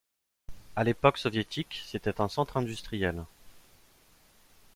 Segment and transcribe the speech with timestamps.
[0.75, 3.23] À l'époque soviétique, c'était un centre industriel.